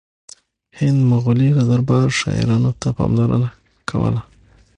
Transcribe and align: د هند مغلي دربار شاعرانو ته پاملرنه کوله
د 0.03 0.03
هند 0.79 0.99
مغلي 1.11 1.49
دربار 1.69 2.07
شاعرانو 2.19 2.71
ته 2.81 2.87
پاملرنه 2.97 3.49
کوله 3.89 4.21